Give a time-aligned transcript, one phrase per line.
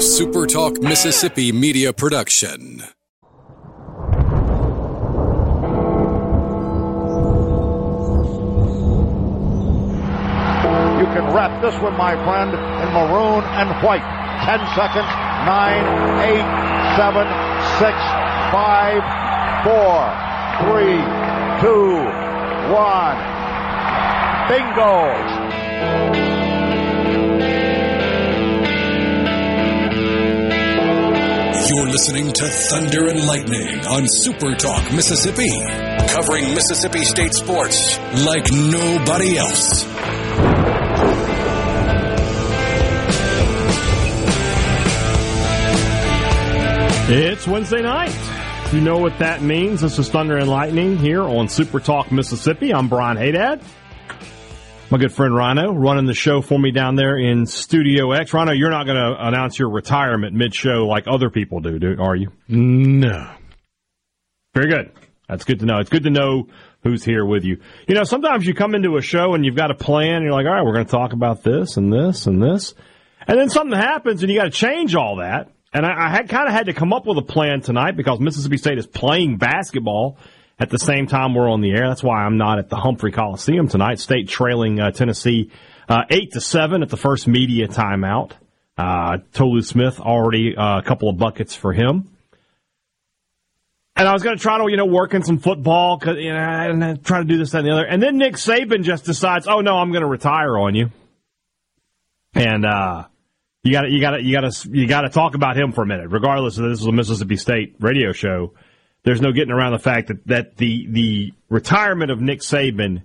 [0.00, 2.78] A SuperTalk Mississippi media production.
[2.80, 2.86] You
[11.12, 14.00] can wrap this one, my friend, in maroon and white.
[14.46, 15.04] Ten seconds.
[15.44, 15.84] Nine,
[16.24, 16.48] eight,
[16.96, 17.28] seven,
[17.76, 17.92] six,
[18.56, 19.04] five,
[19.68, 20.08] four,
[20.64, 21.04] three,
[21.60, 22.08] two,
[22.72, 23.18] one.
[24.48, 26.39] Bingo!
[31.72, 35.48] You're listening to Thunder and Lightning on Super Talk Mississippi,
[36.08, 37.96] covering Mississippi State sports
[38.26, 39.84] like nobody else.
[47.08, 48.72] It's Wednesday night.
[48.72, 49.82] You know what that means.
[49.82, 52.74] This is Thunder and Lightning here on Super Talk Mississippi.
[52.74, 53.60] I'm Brian Hadad.
[54.90, 58.34] My good friend Rhino running the show for me down there in Studio X.
[58.34, 62.16] Rhino, you're not going to announce your retirement mid-show like other people do, do, are
[62.16, 62.32] you?
[62.48, 63.30] No.
[64.52, 64.90] Very good.
[65.28, 65.78] That's good to know.
[65.78, 66.48] It's good to know
[66.82, 67.60] who's here with you.
[67.86, 70.16] You know, sometimes you come into a show and you've got a plan.
[70.16, 72.74] And you're like, all right, we're going to talk about this and this and this.
[73.28, 75.52] And then something happens and you got to change all that.
[75.72, 78.18] And I, I had kind of had to come up with a plan tonight because
[78.18, 80.18] Mississippi State is playing basketball
[80.60, 81.88] at the same time we're on the air.
[81.88, 83.98] That's why I'm not at the Humphrey Coliseum tonight.
[83.98, 85.50] State trailing uh, Tennessee
[85.88, 88.32] uh, eight to seven at the first media timeout.
[88.76, 92.10] Uh, Tolu Smith already uh, a couple of buckets for him.
[93.96, 96.32] And I was going to try to, you know, work in some football, cause, you
[96.32, 97.84] know, and try to do this, that, and the other.
[97.84, 100.90] And then Nick Saban just decides, oh no, I'm going to retire on you.
[102.32, 103.06] And, uh,
[103.62, 105.72] you got to, you got to, you got to, you got to talk about him
[105.72, 108.54] for a minute, regardless of this is a Mississippi State radio show.
[109.02, 113.02] There's no getting around the fact that, that the, the retirement of Nick Saban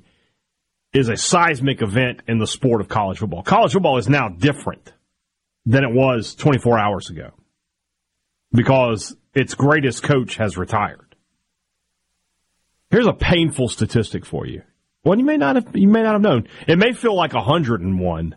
[0.94, 3.44] is a seismic event in the sport of college football.
[3.44, 4.94] College football is now different
[5.66, 7.32] than it was 24 hours ago
[8.54, 11.16] because its greatest coach has retired.
[12.90, 14.62] Here's a painful statistic for you.
[15.02, 16.48] One you may not have you may not have known.
[16.68, 18.36] It may feel like 101,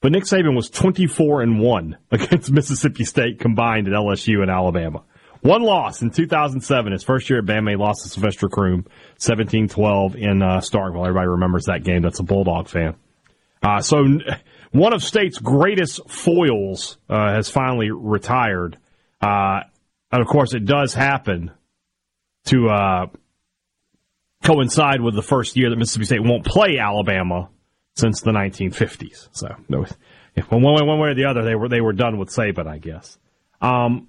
[0.00, 5.02] but Nick Saban was 24 and 1 against Mississippi State combined at LSU and Alabama.
[5.46, 8.84] One loss in 2007, his first year at Bama, he lost to Sylvester Croom,
[9.20, 11.06] 17-12 in uh, Starkville.
[11.06, 12.02] Everybody remembers that game.
[12.02, 12.96] That's a Bulldog fan.
[13.62, 14.04] Uh, so
[14.72, 18.76] one of State's greatest foils uh, has finally retired.
[19.20, 19.60] Uh,
[20.10, 21.52] and of course, it does happen
[22.46, 23.06] to uh,
[24.42, 27.50] coincide with the first year that Mississippi State won't play Alabama
[27.94, 29.28] since the 1950s.
[29.30, 29.86] So, no,
[30.48, 32.78] one way, one way or the other, they were they were done with Saban, I
[32.78, 33.16] guess.
[33.60, 34.08] Um,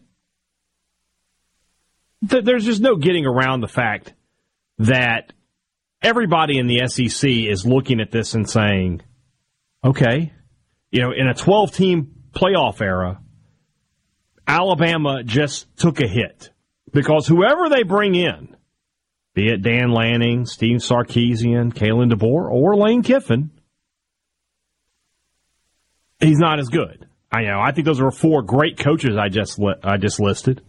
[2.28, 4.14] th- there's just no getting around the fact
[4.80, 5.34] that
[6.02, 9.02] everybody in the SEC is looking at this and saying,
[9.84, 10.34] okay,
[10.92, 13.20] you know, in a 12 team playoff era,
[14.48, 16.52] Alabama just took a hit
[16.94, 18.56] because whoever they bring in,
[19.34, 23.52] be it Dan Lanning, Steve Sarkisian, Kalen DeBoer, or Lane Kiffin,
[26.20, 27.08] he's not as good.
[27.32, 27.60] I know.
[27.60, 30.64] I think those are four great coaches I just li- I just listed,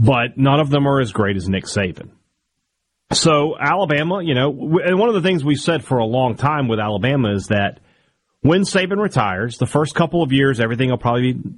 [0.00, 2.08] but none of them are as great as Nick Saban.
[3.12, 4.48] So Alabama, you know,
[4.84, 7.80] and one of the things we've said for a long time with Alabama is that
[8.40, 11.50] when Saban retires, the first couple of years, everything will probably be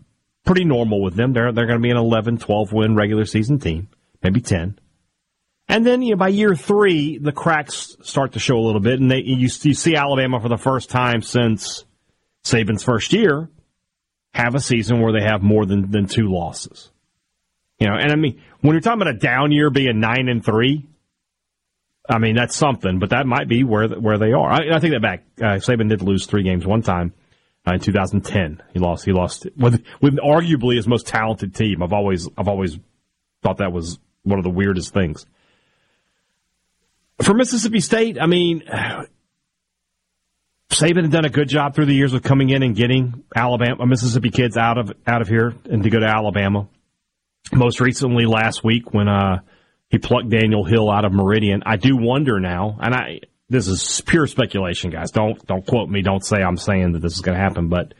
[0.44, 1.32] pretty normal with them.
[1.32, 3.88] They're they're going to be an 11, 12 win regular season team,
[4.22, 4.78] maybe 10.
[5.68, 8.98] And then you know, by year three, the cracks start to show a little bit,
[8.98, 11.84] and they you, you see Alabama for the first time since
[12.44, 13.48] Saban's first year
[14.34, 16.91] have a season where they have more than, than two losses.
[17.82, 20.44] You know, and I mean, when you're talking about a down year being nine and
[20.44, 20.86] three,
[22.08, 24.52] I mean that's something, but that might be where where they are.
[24.52, 25.24] I, I take that back.
[25.36, 27.12] Uh, Saban did lose three games one time
[27.66, 28.62] uh, in 2010.
[28.72, 29.04] He lost.
[29.04, 31.82] He lost with with arguably his most talented team.
[31.82, 32.78] I've always I've always
[33.42, 35.26] thought that was one of the weirdest things.
[37.20, 38.62] For Mississippi State, I mean,
[40.70, 43.86] Saban had done a good job through the years of coming in and getting Alabama,
[43.86, 46.68] Mississippi kids out of out of here and to go to Alabama.
[47.52, 49.40] Most recently, last week when uh,
[49.88, 53.20] he plucked Daniel Hill out of Meridian, I do wonder now, and I
[53.52, 55.10] this is pure speculation, guys.
[55.10, 56.02] Don't don't quote me.
[56.02, 57.68] Don't say I'm saying that this is going to happen.
[57.68, 57.92] But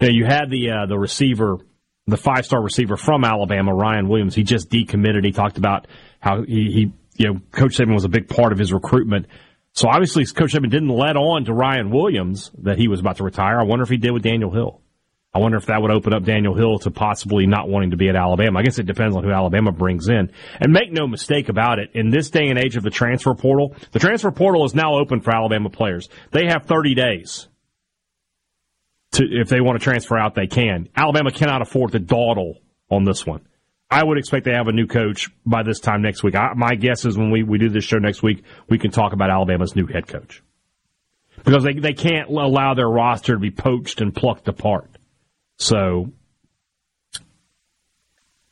[0.00, 1.58] you, know, you had the uh, the receiver,
[2.06, 4.34] the five star receiver from Alabama, Ryan Williams.
[4.34, 5.24] He just decommitted.
[5.24, 5.88] He talked about
[6.20, 9.26] how he, he you know Coach Saban was a big part of his recruitment.
[9.72, 13.24] So obviously, Coach Saban didn't let on to Ryan Williams that he was about to
[13.24, 13.58] retire.
[13.58, 14.80] I wonder if he did with Daniel Hill.
[15.32, 18.08] I wonder if that would open up Daniel Hill to possibly not wanting to be
[18.08, 18.58] at Alabama.
[18.58, 20.32] I guess it depends on who Alabama brings in.
[20.58, 23.76] And make no mistake about it, in this day and age of the transfer portal,
[23.92, 26.08] the transfer portal is now open for Alabama players.
[26.32, 27.48] They have 30 days
[29.12, 30.88] to if they want to transfer out, they can.
[30.96, 32.58] Alabama cannot afford to dawdle
[32.90, 33.46] on this one.
[33.88, 36.36] I would expect they have a new coach by this time next week.
[36.36, 39.12] I, my guess is when we, we do this show next week, we can talk
[39.12, 40.42] about Alabama's new head coach
[41.44, 44.90] because they they can't allow their roster to be poached and plucked apart.
[45.60, 46.10] So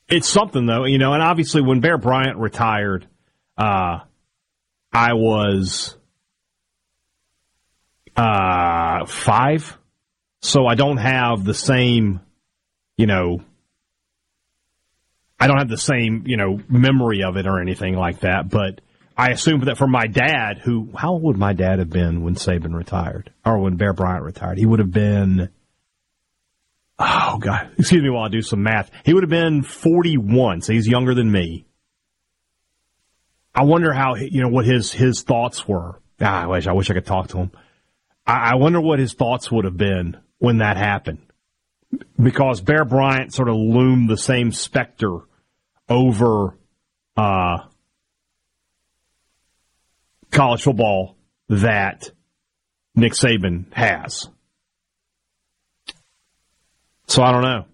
[0.09, 1.15] it's something though, you know.
[1.15, 3.09] And obviously, when Bear Bryant retired,
[3.57, 4.01] uh,
[4.93, 5.97] I was
[8.15, 9.77] uh, five,
[10.43, 12.21] so I don't have the same,
[12.97, 13.41] you know.
[15.41, 18.81] I don't have the same, you know, memory of it or anything like that, but
[19.17, 22.35] I assume that for my dad, who, how old would my dad have been when
[22.35, 23.33] Saban retired?
[23.47, 24.59] Or when Bear Bryant retired?
[24.59, 25.49] He would have been,
[26.99, 28.91] oh God, excuse me while I do some math.
[29.05, 31.67] He would have been 41, so he's younger than me.
[33.55, 36.01] I wonder how, you know, what his, his thoughts were.
[36.21, 37.51] Ah, I wish, I wish I could talk to him.
[38.27, 41.21] I, I wonder what his thoughts would have been when that happened.
[42.21, 45.21] Because Bear Bryant sort of loomed the same specter
[45.89, 46.57] over
[47.17, 47.59] uh,
[50.31, 51.17] college football
[51.49, 52.11] that
[52.95, 54.29] Nick Saban has.
[57.09, 57.65] So I don't know.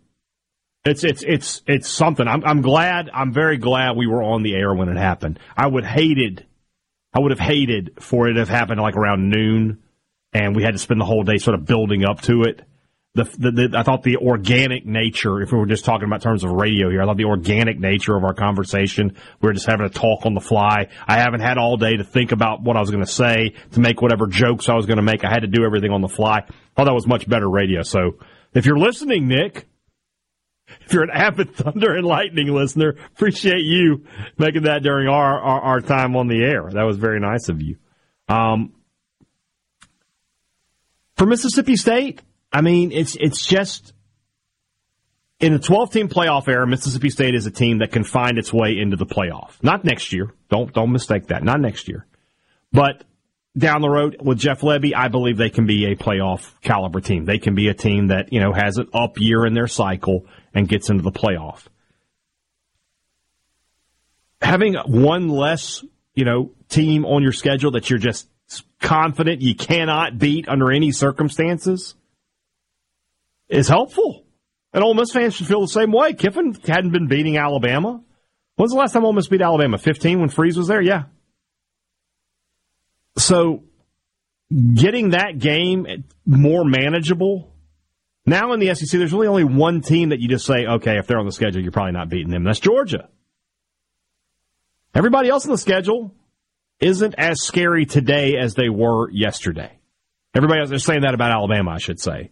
[0.85, 2.27] It's it's it's it's something.
[2.27, 3.11] I'm I'm glad.
[3.13, 5.39] I'm very glad we were on the air when it happened.
[5.57, 6.47] I would hated.
[7.13, 9.83] I would have hated for it to have happened like around noon,
[10.33, 12.63] and we had to spend the whole day sort of building up to it
[13.15, 16.43] the, the, the, I thought the organic nature, if we were just talking about terms
[16.43, 19.87] of radio here, I thought the organic nature of our conversation, we were just having
[19.87, 20.89] a talk on the fly.
[21.07, 23.81] I haven't had all day to think about what I was going to say, to
[23.81, 25.25] make whatever jokes I was going to make.
[25.25, 26.39] I had to do everything on the fly.
[26.39, 26.45] I
[26.77, 27.83] thought that was much better radio.
[27.83, 28.19] So
[28.55, 29.67] if you're listening, Nick,
[30.83, 34.07] if you're an avid Thunder and Lightning listener, appreciate you
[34.39, 36.71] making that during our, our, our time on the air.
[36.71, 37.77] That was very nice of you.
[38.29, 38.73] Um,
[41.17, 42.23] for Mississippi State,
[42.53, 43.93] I mean, it's it's just
[45.41, 48.53] in a 12 team playoff era, Mississippi State is a team that can find its
[48.53, 49.63] way into the playoff.
[49.63, 50.33] Not next year.
[50.49, 51.43] Don't don't mistake that.
[51.43, 52.07] Not next year.
[52.73, 53.05] But
[53.57, 57.25] down the road with Jeff Lebby, I believe they can be a playoff caliber team.
[57.25, 60.27] They can be a team that, you know, has an up year in their cycle
[60.53, 61.63] and gets into the playoff.
[64.43, 65.85] Having one less,
[66.15, 68.29] you know, team on your schedule that you're just
[68.81, 71.95] confident you cannot beat under any circumstances
[73.49, 74.25] is helpful.
[74.73, 76.13] And Ole Miss fans should feel the same way.
[76.15, 78.03] Kiffin hadn't been beating Alabama.
[78.57, 79.79] When's the last time Ole Miss beat Alabama?
[79.79, 80.83] 15 when Freeze was there?
[80.83, 81.05] Yeah.
[83.17, 83.63] So
[84.51, 87.53] getting that game more manageable.
[88.27, 91.07] Now in the SEC, there's really only one team that you just say, okay, if
[91.07, 92.45] they're on the schedule, you're probably not beating them.
[92.45, 93.09] That's Georgia.
[94.95, 96.15] Everybody else on the schedule
[96.81, 99.79] isn't as scary today as they were yesterday.
[100.35, 102.31] Everybody else is saying that about Alabama, I should say.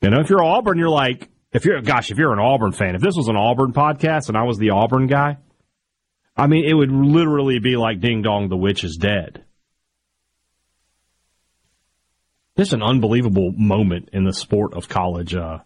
[0.00, 2.94] You know, if you're Auburn, you're like, if you're, gosh, if you're an Auburn fan,
[2.94, 5.38] if this was an Auburn podcast and I was the Auburn guy,
[6.36, 9.43] I mean, it would literally be like Ding Dong, the witch is dead.
[12.56, 15.58] This is an unbelievable moment in the sport of college, uh,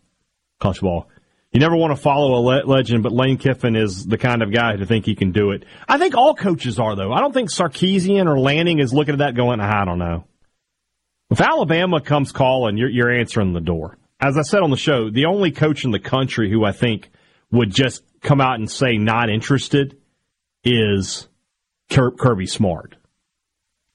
[0.59, 1.09] college ball.
[1.53, 4.53] You never want to follow a le- legend, but Lane Kiffin is the kind of
[4.53, 5.65] guy to think he can do it.
[5.89, 7.13] I think all coaches are, though.
[7.13, 10.25] I don't think Sarkisian or Lanning is looking at that going, I don't know.
[11.31, 15.11] If Alabama comes calling, you're, you're answering the door as I said on the show,
[15.11, 17.11] the only coach in the country who I think
[17.51, 19.97] would just come out and say not interested
[20.65, 21.29] is
[21.91, 22.97] Kirby Smart.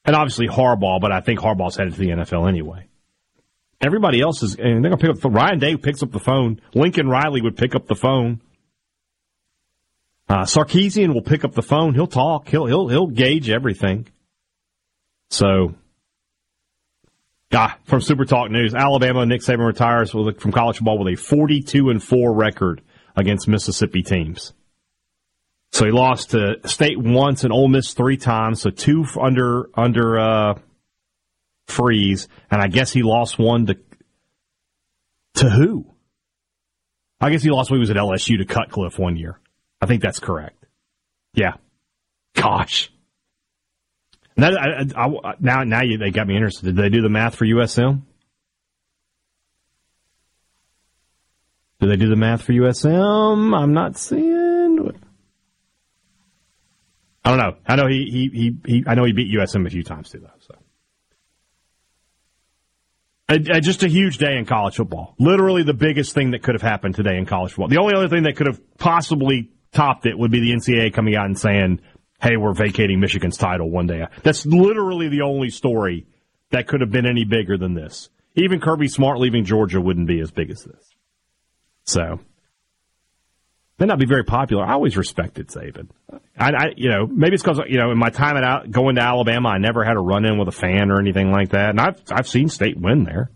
[0.06, 2.88] And obviously Harbaugh, but I think Harbaugh's headed to the NFL anyway.
[3.84, 6.20] Everybody else is, and they're going to pick up the Ryan Day picks up the
[6.20, 6.62] phone.
[6.74, 8.42] Lincoln Riley would pick up the phone.
[10.30, 11.94] Uh, Sarkisian will pick up the phone.
[11.94, 12.48] He'll talk.
[12.48, 14.08] He'll he'll he'll gauge everything.
[15.30, 15.76] So
[17.56, 21.90] Ah, from Super Talk News, Alabama Nick Saban retires from college football with a 42
[21.90, 22.82] and 4 record
[23.16, 24.54] against Mississippi teams.
[25.72, 30.18] So he lost to State once and Ole Miss three times, so two under under
[30.18, 30.54] uh,
[31.68, 33.78] Freeze, and I guess he lost one to
[35.36, 35.86] to who?
[37.20, 39.40] I guess he lost when he was at LSU to Cutcliffe one year.
[39.82, 40.66] I think that's correct.
[41.34, 41.54] Yeah.
[42.36, 42.92] Gosh.
[44.36, 46.66] Now, I, I, now, now you, they got me interested.
[46.66, 48.02] Did they do the math for USM?
[51.80, 53.58] Did they do the math for USM?
[53.58, 54.92] I'm not seeing.
[57.26, 57.56] I don't know.
[57.66, 60.20] I know he, he, he, he I know he beat USM a few times too,
[60.20, 60.30] though.
[60.40, 60.56] So.
[63.30, 65.16] A, a, just a huge day in college football.
[65.18, 67.70] Literally the biggest thing that could have happened today in college football.
[67.70, 71.16] The only other thing that could have possibly topped it would be the NCAA coming
[71.16, 71.80] out and saying
[72.24, 74.06] hey, we're vacating Michigan's title one day.
[74.24, 76.08] That's literally the only story
[76.52, 78.10] that could have been any bigger than this.
[78.36, 80.90] even Kirby Smart leaving Georgia wouldn't be as big as this.
[81.84, 82.22] So
[83.84, 84.64] may not be very popular.
[84.64, 85.90] I always respected Saban.
[86.38, 89.02] I, I you know, maybe it's because you know, in my time at going to
[89.02, 91.82] Alabama, I never had a run in with a fan or anything like that, and
[91.82, 93.30] I've I've seen State win there.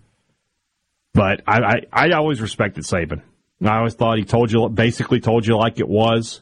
[1.14, 1.60] But I,
[1.92, 3.24] I, I always respected Saban.
[3.62, 6.42] I always thought he told you basically told you like it was.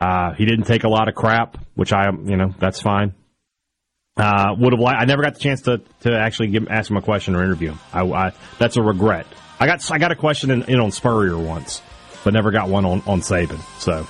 [0.00, 3.14] Uh, he didn't take a lot of crap, which I you know that's fine.
[4.16, 5.00] Uh, would have liked.
[5.00, 7.70] I never got the chance to to actually give, ask him a question or interview
[7.70, 7.78] him.
[7.92, 9.26] I, I that's a regret.
[9.60, 11.80] I got I got a question in, in on Spurrier once,
[12.28, 13.58] but never got one on on Saban.
[13.80, 14.06] So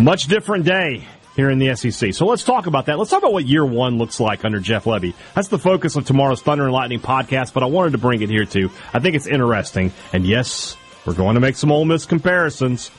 [0.00, 2.14] much different day here in the SEC.
[2.14, 3.00] So let's talk about that.
[3.00, 5.12] Let's talk about what year one looks like under Jeff Lebby.
[5.34, 8.30] That's the focus of tomorrow's Thunder and Lightning podcast, but I wanted to bring it
[8.30, 8.70] here too.
[8.94, 9.92] I think it's interesting.
[10.12, 12.92] And yes, we're going to make some Ole Miss comparisons.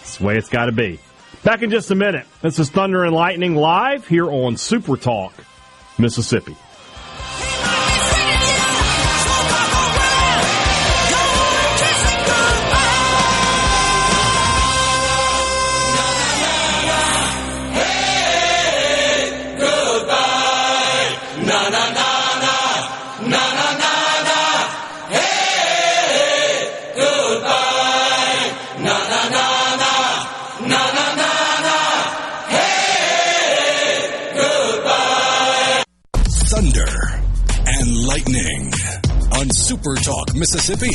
[0.00, 0.98] It's the way it's got to be.
[1.44, 2.26] Back in just a minute.
[2.40, 5.34] This is Thunder and Lightning live here on Super Talk,
[5.98, 6.56] Mississippi.
[39.88, 40.90] Super Talk, Mississippi.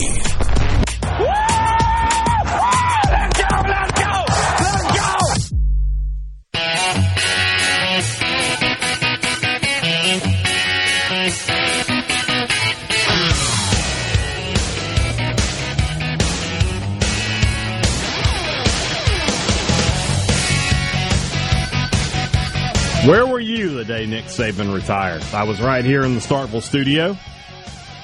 [23.07, 25.23] Where were you the day Nick Saban retired?
[25.33, 27.17] I was right here in the Starkville studio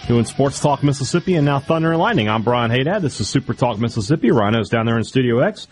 [0.10, 2.28] doing Sports Talk Mississippi and now Thunder and Lightning.
[2.28, 3.04] I'm Brian Hadad.
[3.04, 4.32] This is Super Talk Mississippi.
[4.32, 5.68] Rhino's down there in Studio X.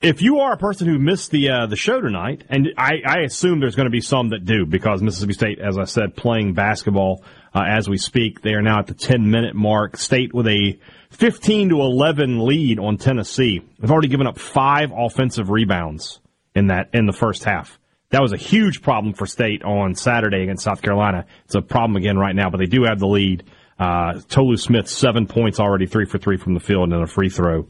[0.00, 3.18] If you are a person who missed the uh, the show tonight, and I, I
[3.20, 6.54] assume there's going to be some that do because Mississippi State, as I said, playing
[6.54, 7.24] basketball
[7.54, 8.40] uh, as we speak.
[8.40, 9.98] They are now at the 10 minute mark.
[9.98, 10.78] State with a
[11.10, 13.60] 15 to 11 lead on Tennessee.
[13.78, 16.20] They've already given up five offensive rebounds
[16.54, 17.78] in that in the first half.
[18.10, 21.26] That was a huge problem for State on Saturday against South Carolina.
[21.44, 23.44] It's a problem again right now, but they do have the lead.
[23.78, 27.28] Uh, Tolu Smith, seven points already, three for three from the field and a free
[27.28, 27.68] throw.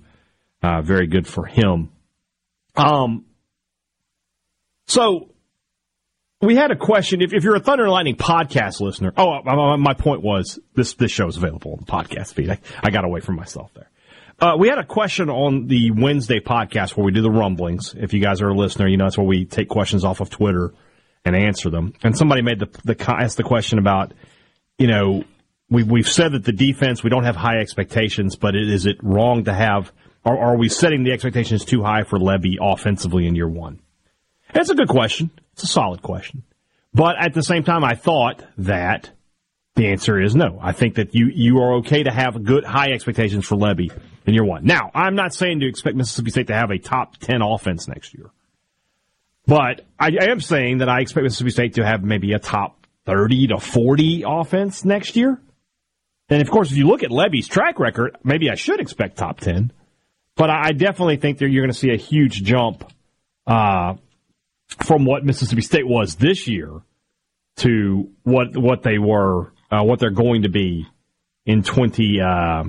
[0.62, 1.90] Uh, very good for him.
[2.76, 3.24] Um,
[4.86, 5.30] so
[6.40, 7.22] we had a question.
[7.22, 10.94] If, if you're a Thunder and Lightning podcast listener, oh, my, my point was this
[10.94, 12.50] this show is available on the podcast feed.
[12.50, 13.90] I, I got away from myself there.
[14.38, 17.94] Uh, we had a question on the Wednesday podcast where we do the rumblings.
[17.96, 20.28] If you guys are a listener, you know that's where we take questions off of
[20.28, 20.74] Twitter
[21.24, 21.94] and answer them.
[22.02, 24.12] And somebody made the, the asked the question about,
[24.78, 25.24] you know,
[25.70, 28.98] we we've said that the defense we don't have high expectations, but it, is it
[29.02, 29.90] wrong to have?
[30.22, 33.80] Or are we setting the expectations too high for Lebby offensively in year one?
[34.54, 35.30] It's a good question.
[35.54, 36.42] It's a solid question.
[36.92, 39.10] But at the same time, I thought that
[39.76, 40.58] the answer is no.
[40.60, 43.92] I think that you, you are okay to have good, high expectations for Lebby
[44.26, 44.64] in year one.
[44.64, 48.12] Now, I'm not saying to expect Mississippi State to have a top 10 offense next
[48.14, 48.30] year.
[49.46, 52.86] But I, I am saying that I expect Mississippi State to have maybe a top
[53.06, 55.40] 30 to 40 offense next year.
[56.28, 59.38] And of course, if you look at Lebby's track record, maybe I should expect top
[59.38, 59.72] 10.
[60.34, 62.92] But I definitely think that you're going to see a huge jump
[63.46, 63.94] uh,
[64.84, 66.82] from what Mississippi State was this year
[67.58, 70.86] to what what they were, uh, what they're going to be
[71.46, 72.22] in 2024.
[72.22, 72.64] Uh,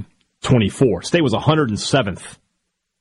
[1.04, 2.38] State was 107th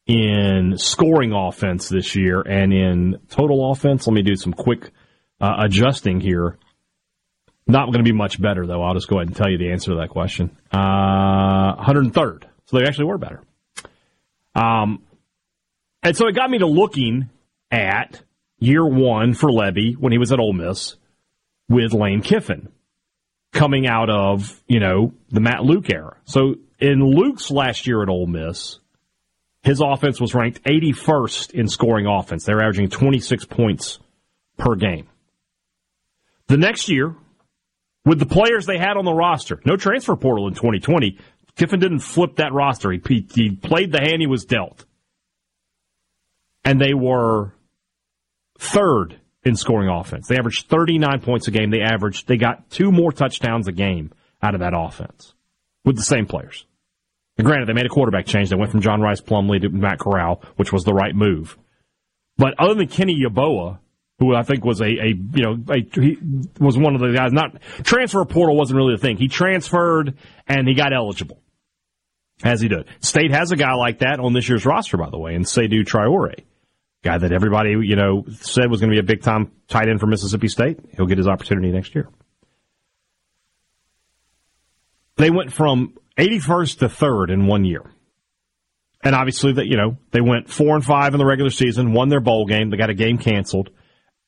[0.06, 4.06] in scoring offense this year, and in total offense.
[4.06, 4.90] Let me do some quick
[5.40, 6.58] uh, adjusting here.
[7.66, 8.82] Not going to be much better though.
[8.82, 10.56] I'll just go ahead and tell you the answer to that question.
[10.72, 13.42] 103rd, uh, so they actually were better.
[14.54, 15.02] Um,
[16.02, 17.30] and so it got me to looking
[17.70, 18.22] at
[18.58, 20.96] year one for Lebby when he was at Ole Miss
[21.68, 22.68] with Lane Kiffin
[23.52, 26.16] coming out of, you know, the Matt Luke era.
[26.24, 28.78] So in Luke's last year at Ole Miss,
[29.62, 32.44] his offense was ranked 81st in scoring offense.
[32.44, 33.98] They're averaging 26 points
[34.56, 35.08] per game.
[36.46, 37.16] The next year,
[38.04, 41.18] with the players they had on the roster, no transfer portal in 2020,
[41.56, 42.92] Kiffin didn't flip that roster.
[42.92, 44.84] He, he played the hand he was dealt.
[46.64, 47.52] And they were
[48.58, 50.28] third in scoring offense.
[50.28, 51.70] They averaged 39 points a game.
[51.70, 55.34] They averaged, they got two more touchdowns a game out of that offense
[55.84, 56.65] with the same players.
[57.38, 58.48] Granted, they made a quarterback change.
[58.48, 61.58] They went from John Rice Plumlee to Matt Corral, which was the right move.
[62.38, 63.78] But other than Kenny Yeboah,
[64.18, 66.18] who I think was a, a you know a, he
[66.58, 67.32] was one of the guys.
[67.32, 69.16] Not transfer portal wasn't really a thing.
[69.18, 70.16] He transferred
[70.46, 71.40] and he got eligible,
[72.42, 72.86] as he did.
[73.00, 75.84] State has a guy like that on this year's roster, by the way, and Seydou
[75.84, 76.44] Traore,
[77.02, 80.00] guy that everybody you know said was going to be a big time tight end
[80.00, 80.78] for Mississippi State.
[80.96, 82.08] He'll get his opportunity next year.
[85.16, 87.82] They went from 81st to third in one year.
[89.02, 92.08] And obviously that, you know, they went four and five in the regular season, won
[92.08, 92.70] their bowl game.
[92.70, 93.70] They got a game canceled.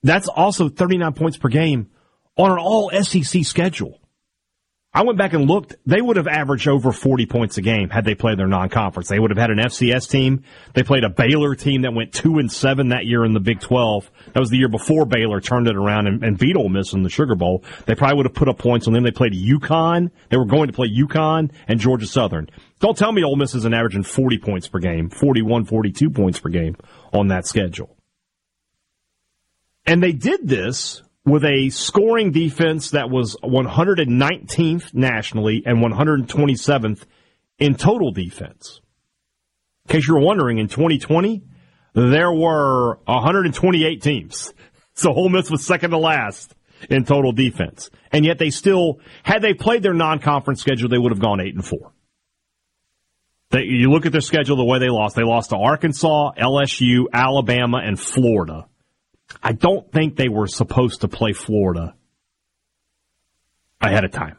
[0.02, 1.90] That's also 39 points per game
[2.36, 4.00] on an all SEC schedule.
[4.94, 5.76] I went back and looked.
[5.84, 9.08] They would have averaged over 40 points a game had they played their non-conference.
[9.08, 10.44] They would have had an FCS team.
[10.72, 13.60] They played a Baylor team that went two and seven that year in the Big
[13.60, 14.10] 12.
[14.32, 17.02] That was the year before Baylor turned it around and, and beat Ole Miss in
[17.02, 17.64] the Sugar Bowl.
[17.84, 19.02] They probably would have put up points on them.
[19.02, 20.10] They played UConn.
[20.30, 22.48] They were going to play UConn and Georgia Southern.
[22.80, 26.48] Don't tell me Ole Miss isn't averaging 40 points per game, 41, 42 points per
[26.48, 26.76] game
[27.12, 27.94] on that schedule.
[29.84, 37.04] And they did this with a scoring defense that was 119th nationally and 127th
[37.58, 38.80] in total defense.
[39.86, 41.42] In case you're wondering, in 2020,
[41.94, 44.52] there were 128 teams.
[44.94, 46.56] So Ole Miss was second to last
[46.90, 47.88] in total defense.
[48.10, 51.54] And yet they still, had they played their non-conference schedule, they would have gone 8
[51.54, 51.92] and 4.
[53.50, 55.14] They, you look at their schedule, the way they lost.
[55.14, 58.66] They lost to Arkansas, LSU, Alabama, and Florida.
[59.42, 61.94] I don't think they were supposed to play Florida
[63.80, 64.36] ahead of time.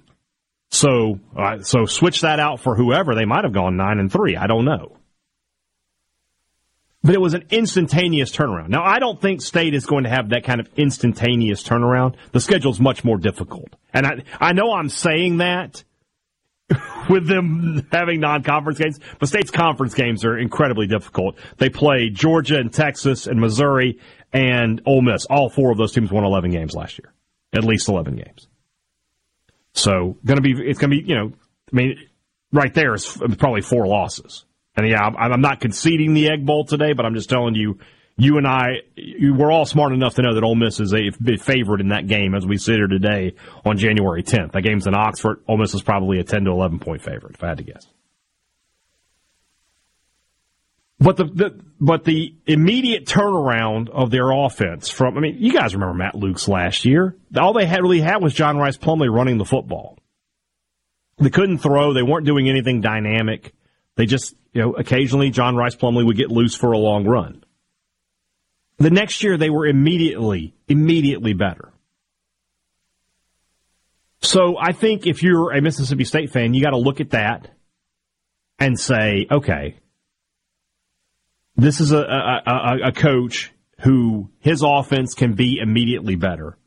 [0.72, 3.16] So, uh, so switch that out for whoever.
[3.16, 4.36] They might have gone nine and three.
[4.36, 4.98] I don't know.
[7.02, 8.70] But it was an instantaneous turnaround.
[8.70, 12.16] Now, I don't think State is going to have that kind of instantaneous turnaround.
[12.34, 13.70] The schedule's much more difficult.
[13.94, 15.84] And I, I know I'm saying that
[17.10, 21.38] with them having non-conference games, but State's conference games are incredibly difficult.
[21.58, 24.00] They play Georgia and Texas and Missouri
[24.34, 25.26] and Ole Miss.
[25.26, 27.14] All four of those teams won 11 games last year,
[27.54, 28.48] at least 11 games.
[29.74, 31.32] So going to be, it's going to be, you know,
[31.72, 31.98] I mean,
[32.52, 34.46] right there is probably four losses.
[34.76, 37.80] And yeah, I'm not conceding the Egg Bowl today, but I'm just telling you,
[38.18, 38.82] you and I,
[39.22, 42.08] we're all smart enough to know that Ole Miss is a big favorite in that
[42.08, 44.52] game as we sit here today on January 10th.
[44.52, 45.42] That game's in Oxford.
[45.48, 47.88] Ole Miss is probably a 10 to 11 point favorite, if I had to guess.
[51.00, 55.74] But the, the, but the immediate turnaround of their offense from I mean you guys
[55.74, 59.38] remember Matt Luke's last year all they had really had was John Rice Plumlee running
[59.38, 59.98] the football.
[61.18, 61.94] They couldn't throw.
[61.94, 63.54] They weren't doing anything dynamic.
[63.96, 67.44] They just you know occasionally John Rice Plumlee would get loose for a long run.
[68.78, 71.72] The next year they were immediately immediately better.
[74.22, 77.50] So I think if you're a Mississippi State fan, you got to look at that
[78.60, 79.78] and say, okay,
[81.62, 86.58] this is a, a, a, coach who his offense can be immediately better.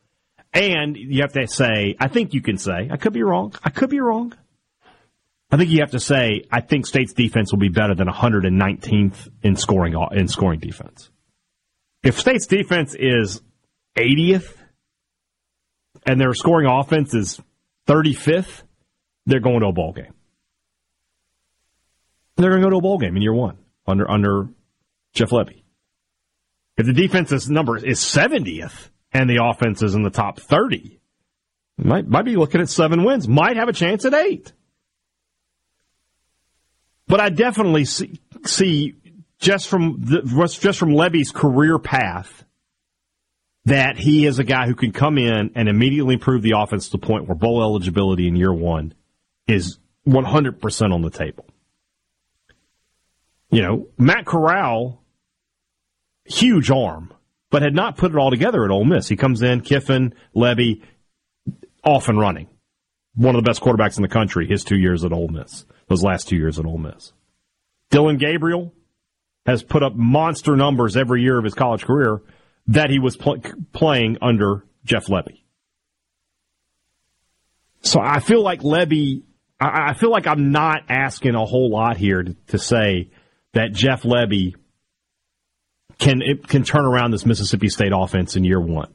[0.53, 3.55] And you have to say, I think you can say, I could be wrong.
[3.63, 4.35] I could be wrong.
[5.51, 9.29] I think you have to say, I think State's defense will be better than 119th
[9.43, 11.11] in scoring in scoring defense.
[12.03, 13.43] If State's defense is
[13.97, 14.55] 80th
[16.07, 17.41] and their scoring offense is
[17.87, 18.63] 35th,
[19.27, 20.15] they're going to a bowl game.
[22.37, 24.49] They're going to go to a bowl game in year one under under
[25.13, 25.63] Jeff Lebby.
[26.77, 31.01] If the defense's number is 70th and the offense is in the top 30,
[31.79, 33.29] might might be looking at seven wins.
[33.29, 34.53] Might have a chance at eight.
[37.07, 38.95] But I definitely see, see
[39.39, 40.23] just from the,
[40.61, 42.45] just from Lebby's career path
[43.65, 46.93] that he is a guy who can come in and immediately improve the offense to
[46.93, 48.95] the point where bowl eligibility in year one
[49.47, 51.47] is 100% on the table.
[53.51, 55.02] You know, Matt Corral
[56.25, 57.13] huge arm,
[57.51, 59.09] but had not put it all together at Ole Miss.
[59.09, 60.83] He comes in, Kiffin, Lebby,
[61.85, 62.49] off and running.
[63.15, 66.03] One of the best quarterbacks in the country, his two years at Ole Miss, those
[66.03, 67.13] last two years at Ole Miss.
[67.91, 68.73] Dillon Gabriel
[69.45, 72.23] has put up monster numbers every year of his college career
[72.69, 75.43] that he was pl- playing under Jeff Lebby.
[77.83, 79.25] So I feel like Lebby,
[79.61, 83.11] I, I feel like I'm not asking a whole lot here to, to say
[83.53, 84.55] that Jeff Lebby
[85.99, 88.93] can it can turn around this Mississippi State offense in year one.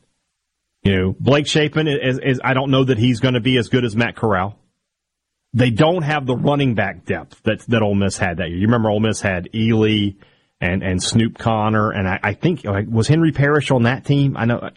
[0.83, 3.67] You know, Blake Shapen is, is I don't know that he's going to be as
[3.67, 4.57] good as Matt Corral.
[5.53, 8.57] They don't have the running back depth that that Ole Miss had that year.
[8.57, 10.17] You remember Ole Miss had Ealy
[10.61, 14.37] and and Snoop Connor, and I, I think was Henry Parrish on that team.
[14.37, 14.69] I know,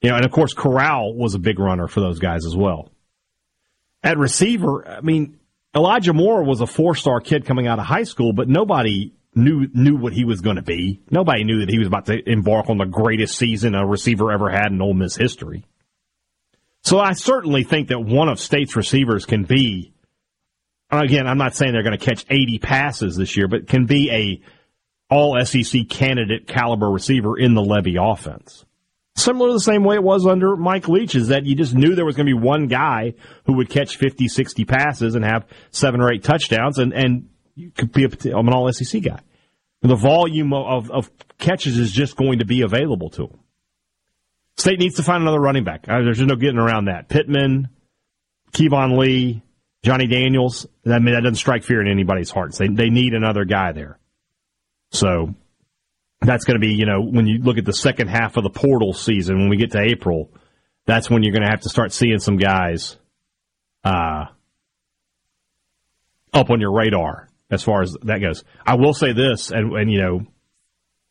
[0.00, 2.90] you know, and of course Corral was a big runner for those guys as well.
[4.02, 5.38] At receiver, I mean,
[5.74, 9.66] Elijah Moore was a four star kid coming out of high school, but nobody knew
[9.72, 11.00] knew what he was going to be.
[11.10, 14.50] Nobody knew that he was about to embark on the greatest season a receiver ever
[14.50, 15.64] had in Ole Miss history.
[16.82, 19.94] So I certainly think that one of State's receivers can be.
[20.90, 24.10] Again, I'm not saying they're going to catch 80 passes this year, but can be
[24.10, 24.42] a
[25.08, 28.64] all SEC candidate caliber receiver in the Lebby offense.
[29.14, 31.94] Similar to the same way it was under Mike Leach, is that you just knew
[31.94, 33.14] there was going to be one guy
[33.44, 37.70] who would catch 50, 60 passes and have seven or eight touchdowns, and, and you
[37.70, 39.20] could be a, an all SEC guy.
[39.82, 43.38] The volume of, of catches is just going to be available to him.
[44.56, 45.86] State needs to find another running back.
[45.86, 47.08] There's no getting around that.
[47.08, 47.68] Pittman,
[48.52, 49.42] Keyvone Lee,
[49.82, 50.66] Johnny Daniels.
[50.86, 52.58] I mean, that doesn't strike fear in anybody's hearts.
[52.58, 53.98] They, they need another guy there.
[54.90, 55.34] So
[56.20, 58.50] that's going to be, you know, when you look at the second half of the
[58.50, 60.30] portal season, when we get to April,
[60.86, 62.98] that's when you're going to have to start seeing some guys
[63.84, 64.26] uh,
[66.32, 68.42] up on your radar as far as that goes.
[68.66, 70.26] I will say this, and, and you know,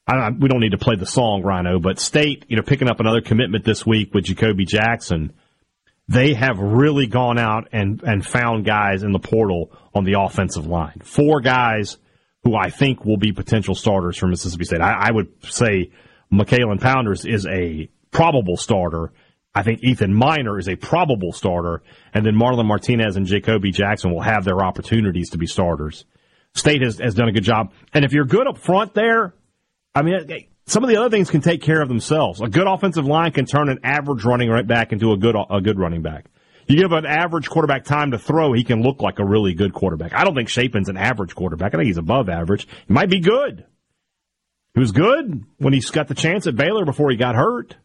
[0.05, 2.99] I, we don't need to play the song, Rhino, but State, you know, picking up
[2.99, 5.31] another commitment this week with Jacoby Jackson,
[6.09, 10.67] they have really gone out and, and found guys in the portal on the offensive
[10.67, 11.01] line.
[11.05, 11.97] Four guys–
[12.43, 14.81] who I think will be potential starters for Mississippi State.
[14.81, 15.91] I, I would say
[16.33, 19.11] Makylan Pounders is a probable starter.
[19.53, 24.11] I think Ethan Miner is a probable starter, and then Marlon Martinez and Jacoby Jackson
[24.11, 26.05] will have their opportunities to be starters.
[26.53, 27.71] State has, has done a good job.
[27.93, 29.33] And if you're good up front there,
[29.95, 32.41] I mean, eh, some of the other things can take care of themselves.
[32.41, 35.61] A good offensive line can turn an average running right back into a good a
[35.61, 36.25] good running back.
[36.67, 39.73] You give an average quarterback time to throw, he can look like a really good
[39.73, 40.13] quarterback.
[40.13, 41.73] I don't think Shapen's an average quarterback.
[41.73, 42.67] I think he's above average.
[42.87, 43.65] He might be good.
[44.73, 47.75] He was good when he got the chance at Baylor before he got hurt.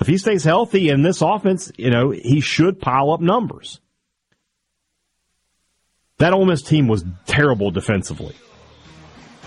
[0.00, 3.80] If he stays healthy in this offense, you know, he should pile up numbers.
[6.22, 8.36] That Ole Miss team was terrible defensively.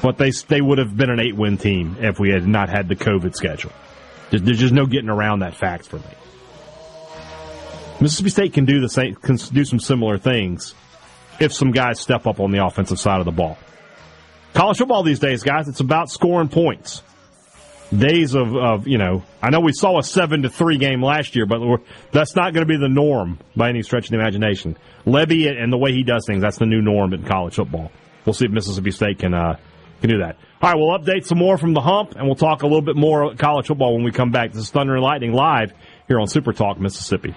[0.01, 2.89] But they they would have been an eight win team if we had not had
[2.89, 3.71] the COVID schedule.
[4.29, 6.03] There's just no getting around that fact for me.
[8.01, 10.75] Mississippi State can do the same, can do some similar things
[11.39, 13.57] if some guys step up on the offensive side of the ball.
[14.53, 17.03] College football these days, guys, it's about scoring points.
[17.95, 21.35] Days of, of you know, I know we saw a seven to three game last
[21.35, 21.59] year, but
[22.11, 24.75] that's not going to be the norm by any stretch of the imagination.
[25.05, 27.91] Lebby and the way he does things, that's the new norm in college football.
[28.25, 29.57] We'll see if Mississippi State can uh,
[30.01, 30.37] can do that.
[30.61, 32.95] All right, we'll update some more from the hump, and we'll talk a little bit
[32.95, 34.51] more college football when we come back.
[34.51, 35.71] This is Thunder and Lightning live
[36.07, 37.35] here on Super Talk Mississippi.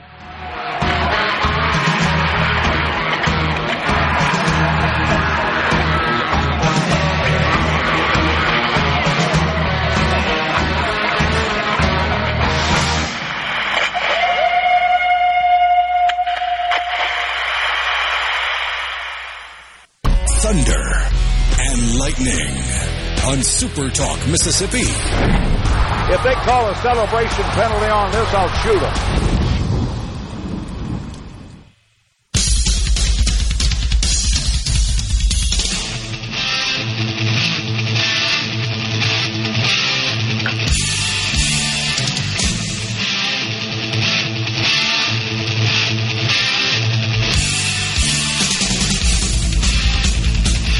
[23.28, 24.78] On Super Talk Mississippi.
[24.78, 29.28] If they call a celebration penalty on this, I'll shoot them.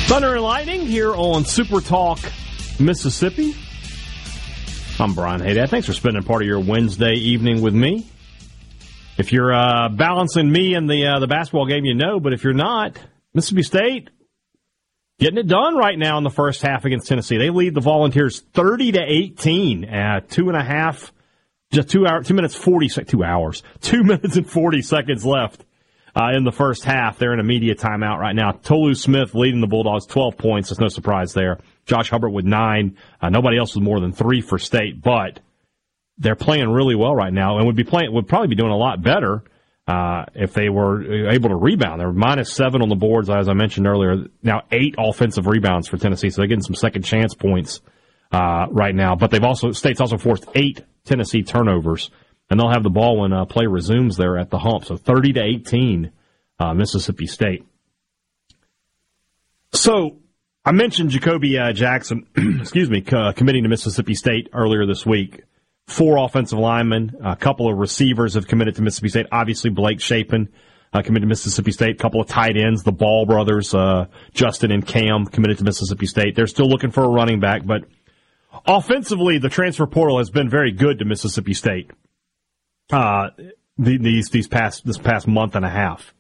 [0.09, 2.19] Thunder and Lightning here on Super Talk
[2.81, 3.55] Mississippi.
[4.99, 5.69] I'm Brian Hadad.
[5.69, 8.07] Thanks for spending part of your Wednesday evening with me.
[9.19, 12.21] If you're uh, balancing me and the uh, the basketball game, you know.
[12.21, 12.99] But if you're not,
[13.35, 14.11] Mississippi State
[15.19, 17.37] getting it done right now in the first half against Tennessee.
[17.37, 21.13] They lead the Volunteers 30 to 18 at two and a half,
[21.71, 25.67] just two hours, two minutes forty, two hours, two minutes and forty seconds left
[26.19, 27.19] uh, in the first half.
[27.19, 28.53] They're in a media timeout right now.
[28.53, 30.69] Tolu Smith leading the Bulldogs, 12 points.
[30.69, 31.59] There's no surprise there.
[31.87, 32.97] Josh Hubbard with nine.
[33.21, 35.41] Uh, nobody else with more than three for state, but
[36.19, 38.77] they're playing really well right now and would be playing, would probably be doing a
[38.77, 39.45] lot better.
[39.87, 43.55] Uh, if they were able to rebound, they're minus seven on the boards, as I
[43.55, 44.27] mentioned earlier.
[44.43, 47.81] Now eight offensive rebounds for Tennessee, so they're getting some second chance points
[48.31, 49.15] uh, right now.
[49.15, 52.11] But they've also state's also forced eight Tennessee turnovers
[52.51, 54.85] and they'll have the ball when uh, play resumes there at the hump.
[54.85, 56.13] So 30 to 18,
[56.59, 57.65] uh, Mississippi State.
[59.73, 60.19] So
[60.65, 62.27] I mentioned Jacoby uh, Jackson,
[62.61, 65.43] excuse me, uh, committing to Mississippi State earlier this week.
[65.87, 69.27] Four offensive linemen, a couple of receivers have committed to Mississippi State.
[69.33, 70.51] Obviously, Blake Shapen
[70.93, 71.95] uh, committed to Mississippi State.
[71.95, 76.05] A couple of tight ends, the Ball brothers, uh, Justin and Cam, committed to Mississippi
[76.05, 76.35] State.
[76.37, 77.85] They're still looking for a running back, but
[78.67, 81.91] offensively, the transfer portal has been very good to Mississippi State
[82.91, 83.31] uh,
[83.77, 86.15] these these past this past month and a half.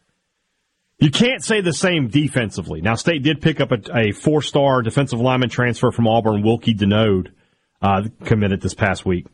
[0.98, 2.80] You can't say the same defensively.
[2.80, 7.28] Now, State did pick up a, a four-star defensive lineman transfer from Auburn, Wilkie Denode,
[7.80, 9.26] uh, committed this past week.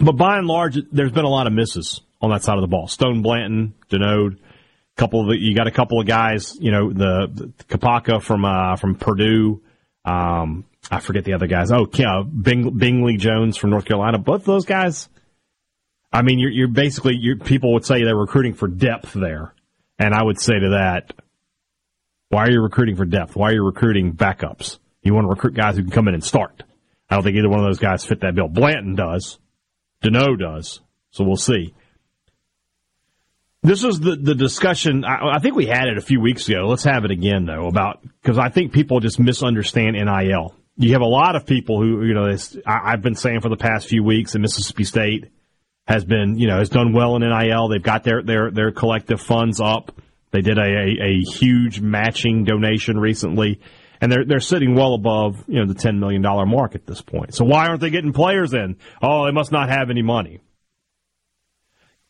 [0.00, 2.66] But by and large, there's been a lot of misses on that side of the
[2.66, 2.88] ball.
[2.88, 4.38] Stone Blanton, Denode,
[4.96, 8.76] couple of you got a couple of guys, you know, the, the Kapaka from uh,
[8.76, 9.62] from Purdue.
[10.04, 11.72] Um, I forget the other guys.
[11.72, 14.18] Oh, yeah, Bing, Bingley Jones from North Carolina.
[14.18, 15.08] Both those guys.
[16.14, 19.52] I mean, you're, you're basically you're, people would say they're recruiting for depth there,
[19.98, 21.12] and I would say to that,
[22.28, 23.34] why are you recruiting for depth?
[23.34, 24.78] Why are you recruiting backups?
[25.02, 26.62] You want to recruit guys who can come in and start.
[27.10, 28.48] I don't think either one of those guys fit that bill.
[28.48, 29.38] Blanton does.
[30.02, 30.80] Denaud does.
[31.10, 31.74] So we'll see.
[33.62, 35.04] This was the, the discussion.
[35.04, 36.66] I, I, think we had it a few weeks ago.
[36.68, 40.54] Let's have it again, though, about because I think people just misunderstand NIL.
[40.76, 43.56] You have a lot of people who, you know, I, I've been saying for the
[43.56, 45.30] past few weeks in Mississippi State
[45.86, 47.68] has been, you know, has done well in NIL.
[47.68, 49.92] They've got their their their collective funds up.
[50.30, 53.60] They did a, a, a huge matching donation recently,
[54.00, 57.02] and they're they're sitting well above, you know, the ten million dollar mark at this
[57.02, 57.34] point.
[57.34, 58.76] So why aren't they getting players in?
[59.02, 60.40] Oh, they must not have any money.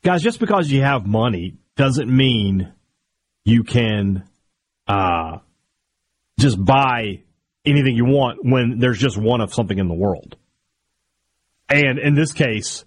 [0.02, 2.72] Guys, just because you have money doesn't mean
[3.44, 4.24] you can
[4.86, 5.38] uh,
[6.38, 7.22] just buy
[7.64, 10.36] anything you want when there's just one of something in the world.
[11.68, 12.84] And in this case,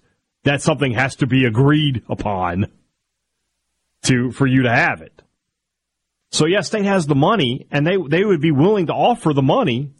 [0.48, 2.66] that something has to be agreed upon
[4.04, 5.22] to for you to have it.
[6.30, 9.42] So yes, State has the money, and they they would be willing to offer the
[9.42, 9.92] money,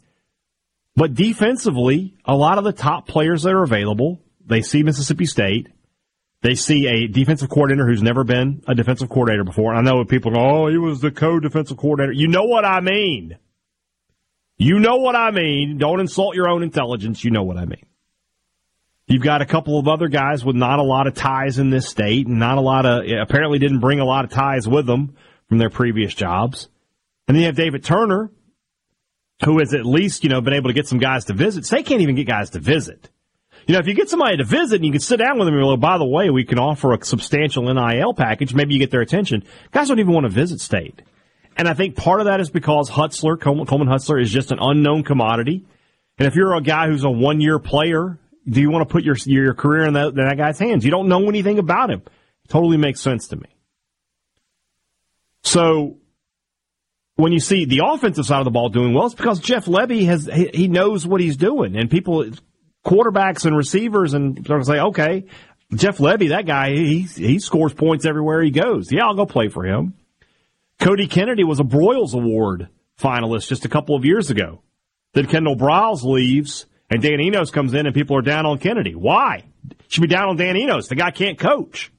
[0.95, 5.67] but defensively, a lot of the top players that are available, they see Mississippi State,
[6.41, 9.73] they see a defensive coordinator who's never been a defensive coordinator before.
[9.73, 12.13] And I know people go, oh, he was the co-defensive coordinator.
[12.13, 13.37] You know what I mean.
[14.57, 15.77] You know what I mean.
[15.77, 17.23] Don't insult your own intelligence.
[17.23, 17.85] You know what I mean.
[19.09, 21.89] You've got a couple of other guys with not a lot of ties in this
[21.89, 25.15] state and not a lot of, apparently didn't bring a lot of ties with them
[25.47, 26.69] from their previous jobs.
[27.27, 28.29] And then you have David Turner,
[29.43, 31.65] who has at least, you know, been able to get some guys to visit.
[31.65, 33.09] State can't even get guys to visit.
[33.65, 35.55] You know, if you get somebody to visit and you can sit down with them
[35.55, 38.91] and go, by the way, we can offer a substantial NIL package, maybe you get
[38.91, 39.43] their attention.
[39.71, 41.01] Guys don't even want to visit state.
[41.57, 45.03] And I think part of that is because Hutzler, Coleman Hutzler, is just an unknown
[45.03, 45.65] commodity.
[46.19, 48.17] And if you're a guy who's a one year player,
[48.49, 50.85] do you want to put your your career in that, in that guy's hands?
[50.85, 52.01] You don't know anything about him.
[52.47, 53.47] Totally makes sense to me.
[55.43, 55.97] So
[57.15, 60.05] when you see the offensive side of the ball doing well, it's because Jeff Lebby
[60.05, 62.25] has he, he knows what he's doing, and people
[62.85, 65.25] quarterbacks and receivers and sort of say, okay,
[65.73, 68.91] Jeff Lebby, that guy, he he scores points everywhere he goes.
[68.91, 69.93] Yeah, I'll go play for him.
[70.79, 74.61] Cody Kennedy was a Broyles Award finalist just a couple of years ago.
[75.13, 78.95] Then Kendall Briles leaves and Dan Enos comes in and people are down on Kennedy.
[78.95, 79.45] Why?
[79.87, 80.87] Should be down on Dan Enos.
[80.87, 81.91] The guy can't coach.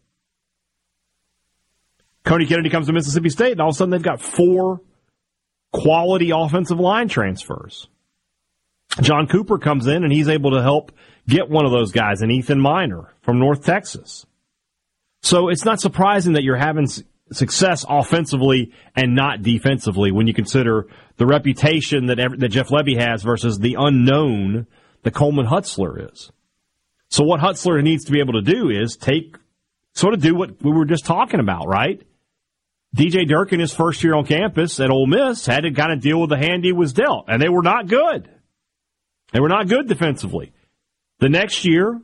[2.24, 4.80] Cody Kennedy comes to Mississippi State and all of a sudden they've got four
[5.72, 7.88] quality offensive line transfers.
[9.00, 10.92] John Cooper comes in and he's able to help
[11.28, 14.26] get one of those guys, an Ethan Miner from North Texas.
[15.22, 16.88] So it's not surprising that you're having
[17.32, 23.22] success offensively and not defensively when you consider the reputation that that Jeff Lebby has
[23.22, 24.66] versus the unknown
[25.02, 26.30] that Coleman Hutzler is.
[27.08, 29.36] So what Hutzler needs to be able to do is take
[29.94, 32.00] sort of do what we were just talking about, right?
[32.96, 36.20] DJ Durkin, his first year on campus at Ole Miss, had to kind of deal
[36.20, 38.28] with the hand he was dealt, and they were not good.
[39.32, 40.52] They were not good defensively.
[41.18, 42.00] The next year,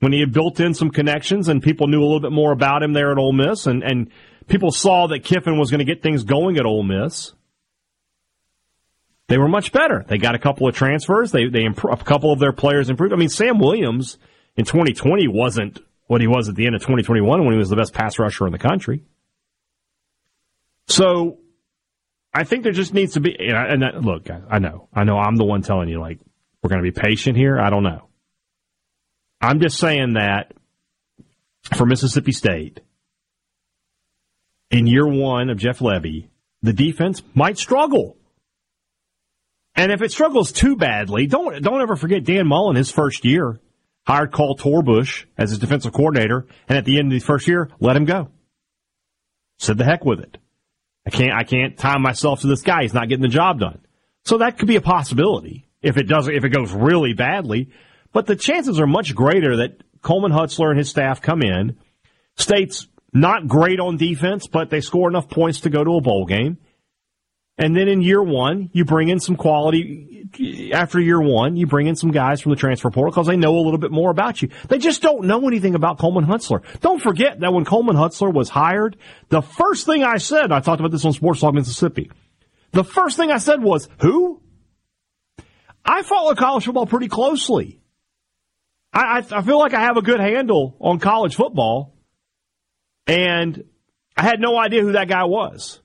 [0.00, 2.82] when he had built in some connections and people knew a little bit more about
[2.82, 4.10] him there at Ole Miss, and, and
[4.46, 7.32] people saw that Kiffin was going to get things going at Ole Miss,
[9.28, 10.04] they were much better.
[10.06, 11.32] They got a couple of transfers.
[11.32, 13.12] They they imp- a couple of their players improved.
[13.12, 14.18] I mean, Sam Williams
[14.56, 17.76] in 2020 wasn't what he was at the end of 2021 when he was the
[17.76, 19.02] best pass rusher in the country.
[20.86, 21.38] So
[22.32, 23.34] I think there just needs to be.
[23.38, 26.20] And, I, and look, I know, I know, I'm the one telling you like
[26.62, 27.58] we're going to be patient here.
[27.58, 28.08] I don't know.
[29.40, 30.54] I'm just saying that
[31.76, 32.80] for Mississippi State,
[34.70, 36.28] in year one of Jeff Lebby,
[36.62, 38.16] the defense might struggle.
[39.76, 43.60] And if it struggles too badly, don't don't ever forget Dan Mullen, his first year,
[44.06, 47.70] hired Carl Torbush as his defensive coordinator, and at the end of the first year,
[47.78, 48.28] let him go.
[49.58, 50.38] Said the heck with it.
[51.06, 52.82] I can't I can't tie myself to this guy.
[52.82, 53.80] He's not getting the job done.
[54.24, 57.70] So that could be a possibility if it doesn't, if it goes really badly.
[58.12, 61.76] But the chances are much greater that Coleman Hutzler and his staff come in.
[62.36, 66.26] State's not great on defense, but they score enough points to go to a bowl
[66.26, 66.58] game.
[67.58, 70.70] And then in year one, you bring in some quality.
[70.74, 73.56] After year one, you bring in some guys from the transfer portal because they know
[73.56, 74.50] a little bit more about you.
[74.68, 76.62] They just don't know anything about Coleman Hutzler.
[76.80, 78.98] Don't forget that when Coleman Hutzler was hired,
[79.30, 82.10] the first thing I said, I talked about this on Sports Talk Mississippi.
[82.72, 84.42] The first thing I said was, who?
[85.82, 87.80] I follow college football pretty closely.
[88.92, 91.96] I, I, I feel like I have a good handle on college football,
[93.06, 93.64] and
[94.14, 95.80] I had no idea who that guy was.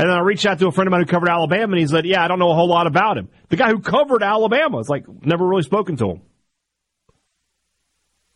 [0.00, 1.86] And then I reached out to a friend of mine who covered Alabama, and he
[1.86, 4.78] said, "Yeah, I don't know a whole lot about him." The guy who covered Alabama
[4.78, 6.22] is like never really spoken to him.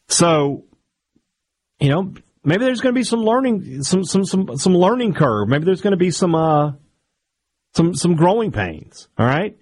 [0.09, 0.65] So,
[1.81, 2.13] you know,
[2.45, 5.49] maybe there's going to be some learning, some some some some learning curve.
[5.49, 6.73] Maybe there's going to be some uh
[7.73, 9.09] some some growing pains.
[9.17, 9.57] All right.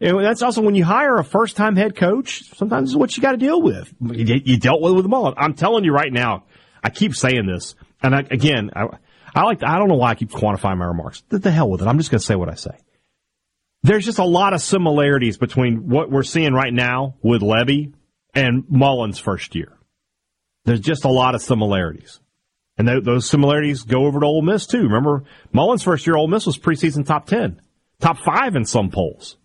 [0.00, 3.22] And that's also when you hire a first time head coach, sometimes it's what you
[3.22, 3.92] got to deal with.
[4.00, 5.34] You, you, dealt with, with them all.
[5.36, 6.44] I'm telling you right now,
[6.82, 7.74] I keep saying this.
[8.00, 8.86] And I, again, I,
[9.38, 11.22] I like, to, I don't know why I keep quantifying my remarks.
[11.28, 11.86] The, the hell with it.
[11.86, 12.76] I'm just going to say what I say.
[13.84, 17.92] There's just a lot of similarities between what we're seeing right now with Lebby
[18.34, 19.72] and Mullins' first year.
[20.64, 22.18] There's just a lot of similarities.
[22.76, 24.82] And th- those similarities go over to Ole Miss too.
[24.82, 25.22] Remember,
[25.52, 27.62] Mullins' first year, Ole Miss was preseason top 10,
[28.00, 29.36] top five in some polls.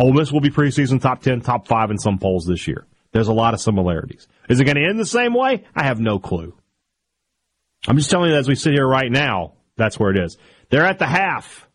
[0.00, 2.84] Ole Miss will be preseason top 10, top 5 in some polls this year.
[3.12, 4.26] There's a lot of similarities.
[4.48, 5.64] Is it going to end the same way?
[5.74, 6.57] I have no clue.
[7.86, 10.36] I'm just telling you as we sit here right now, that's where it is.
[10.70, 11.68] They're at the half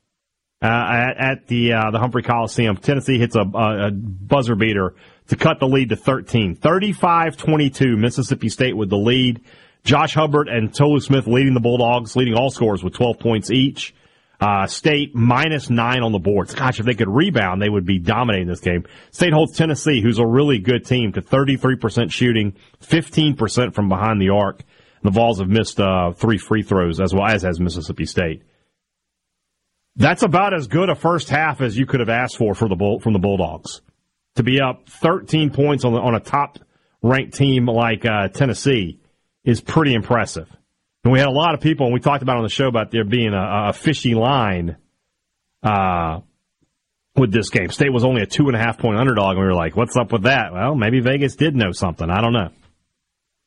[0.62, 2.78] uh, at, at, the uh, the Humphrey Coliseum.
[2.78, 4.96] Tennessee hits a, a, buzzer beater
[5.28, 6.56] to cut the lead to 13.
[6.56, 9.42] 35-22, Mississippi State with the lead.
[9.84, 13.94] Josh Hubbard and Tolu Smith leading the Bulldogs, leading all scores with 12 points each.
[14.40, 16.54] Uh, State minus nine on the boards.
[16.54, 18.86] Gosh, if they could rebound, they would be dominating this game.
[19.12, 24.30] State holds Tennessee, who's a really good team, to 33% shooting, 15% from behind the
[24.30, 24.64] arc.
[25.04, 28.44] The Vols have missed uh, three free throws, as well as has Mississippi State.
[29.96, 32.76] That's about as good a first half as you could have asked for, for the
[32.76, 33.82] Bull, from the Bulldogs.
[34.36, 36.58] To be up 13 points on, the, on a top
[37.04, 39.00] ranked team like uh, Tennessee
[39.44, 40.50] is pretty impressive.
[41.04, 42.90] And we had a lot of people, and we talked about on the show about
[42.90, 44.78] there being a, a fishy line
[45.62, 46.22] uh,
[47.16, 47.70] with this game.
[47.70, 49.98] State was only a two and a half point underdog, and we were like, what's
[49.98, 50.54] up with that?
[50.54, 52.10] Well, maybe Vegas did know something.
[52.10, 52.50] I don't know.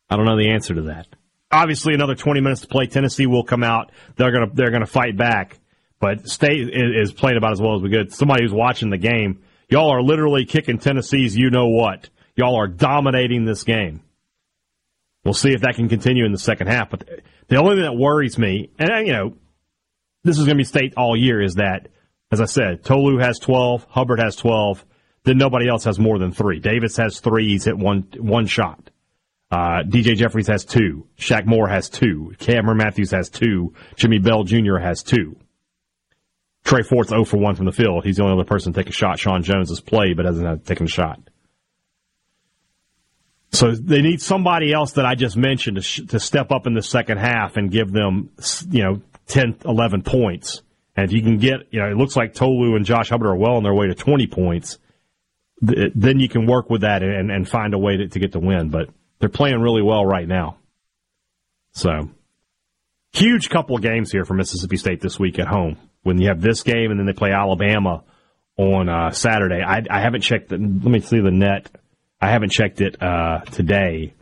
[0.09, 1.07] I don't know the answer to that.
[1.51, 2.87] Obviously, another 20 minutes to play.
[2.87, 3.93] Tennessee will come out.
[4.17, 5.59] They're gonna they're gonna fight back.
[6.01, 8.13] But State is, playing about as well as we could.
[8.13, 12.11] Somebody who's watching the game, y'all are literally kicking Tennessee's you know what.
[12.35, 14.03] Y'all are dominating this game.
[15.25, 16.91] We'll see if that can continue in the second half.
[16.91, 17.09] But
[17.49, 19.35] the only thing that worries me, and you know,
[20.23, 21.89] this is going to be state all year, is that,
[22.31, 24.85] as I said, Tolu has 12, Hubbard has 12,
[25.25, 26.61] then nobody else has more than three.
[26.61, 28.91] Davis has three, he's hit one, one shot.
[29.51, 31.07] Uh, DJ Jeffries has two.
[31.19, 32.35] Shaq Moore has two.
[32.39, 33.75] Cameron Matthews has two.
[33.95, 34.79] Jimmy Bell Jr.
[34.79, 35.37] has two.
[36.65, 38.05] Trey Fort's 0 for 1 from the field.
[38.05, 39.21] He's the only other person to take a shot.
[39.21, 41.21] Sean Jones has played, but hasn't taken a shot.
[43.53, 46.75] So they need somebody else that I just mentioned to, sh- to step up in
[46.75, 48.31] the second half and give them,
[48.69, 50.63] you know, 10, 11 points.
[50.97, 53.37] And if you can get, you know, it looks like Tolu and Josh Hubbard are
[53.37, 54.79] well on their way to 20 points,
[55.67, 58.33] th- then you can work with that and, and find a way to, to get
[58.33, 58.71] the win.
[58.71, 60.59] But they're playing really well right now.
[61.72, 62.11] So,
[63.12, 65.76] huge couple of games here for Mississippi State this week at home.
[66.02, 68.05] When you have this game and then they play Alabama
[68.57, 69.62] on uh, Saturday.
[69.62, 70.48] I, I haven't checked.
[70.48, 71.68] The, let me see the NET
[72.20, 74.14] I haven't checked it uh, today.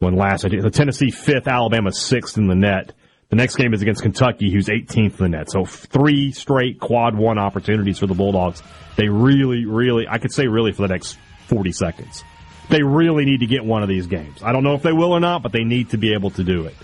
[0.00, 2.92] When last I did, the Tennessee fifth, Alabama sixth in the NET.
[3.30, 5.50] The next game is against Kentucky, who's 18th in the NET.
[5.50, 8.62] So three straight quad one opportunities for the Bulldogs.
[8.96, 12.24] They really, really, I could say really for the next 40 seconds.
[12.68, 14.42] They really need to get one of these games.
[14.42, 16.44] I don't know if they will or not, but they need to be able to
[16.44, 16.74] do it.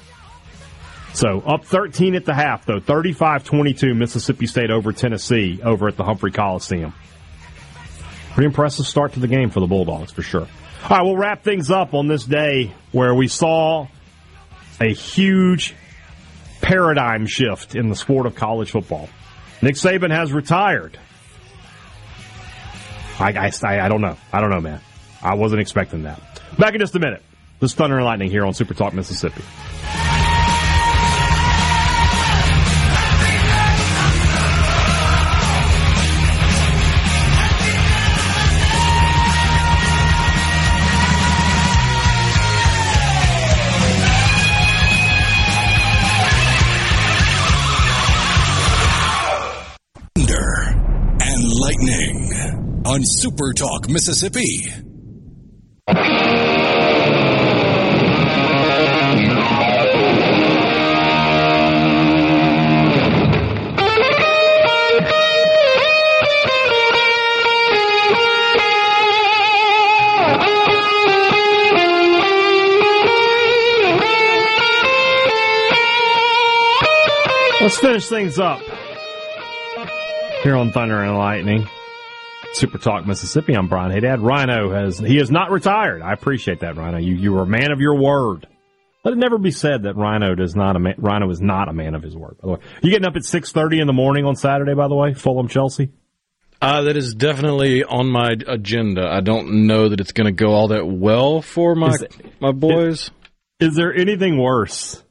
[1.12, 2.80] So up 13 at the half, though.
[2.80, 6.92] 35-22 Mississippi State over Tennessee over at the Humphrey Coliseum.
[8.32, 10.48] Pretty impressive start to the game for the Bulldogs, for sure.
[10.84, 13.86] All right, we'll wrap things up on this day where we saw
[14.80, 15.74] a huge
[16.60, 19.08] paradigm shift in the sport of college football.
[19.62, 20.98] Nick Saban has retired.
[23.20, 24.16] I, I, I don't know.
[24.32, 24.80] I don't know, man.
[25.24, 26.20] I wasn't expecting that.
[26.58, 27.22] Back in just a minute.
[27.60, 29.42] This Thunder and Lightning here on Super Talk Mississippi.
[50.14, 50.54] Thunder
[51.22, 54.93] and Lightning on Super Talk Mississippi.
[77.64, 78.60] Let's finish things up
[80.42, 81.68] here on Thunder and Lightning.
[82.54, 83.54] Super Talk Mississippi.
[83.54, 84.20] I'm Brian Hadad.
[84.20, 86.02] Rhino has he is not retired.
[86.02, 86.98] I appreciate that, Rhino.
[86.98, 88.46] You you are a man of your word.
[89.04, 91.72] Let it never be said that Rhino does not a man, Rhino is not a
[91.72, 92.36] man of his word.
[92.40, 94.74] By the way, you getting up at six thirty in the morning on Saturday.
[94.74, 95.90] By the way, Fulham Chelsea.
[96.62, 99.06] Uh, that is definitely on my agenda.
[99.06, 102.06] I don't know that it's going to go all that well for my Is
[102.40, 103.10] my boys.
[103.60, 105.03] Is there anything worse